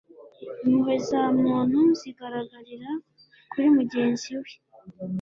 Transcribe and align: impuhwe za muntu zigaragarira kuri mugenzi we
impuhwe 0.63 0.95
za 1.07 1.21
muntu 1.41 1.79
zigaragarira 1.99 2.89
kuri 3.51 3.67
mugenzi 3.77 4.29
we 4.41 4.51